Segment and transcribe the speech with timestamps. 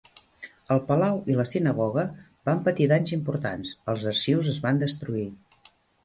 [0.75, 2.05] El palau i la sinagoga
[2.49, 5.27] van patir danys importants, els arxius es van destruir.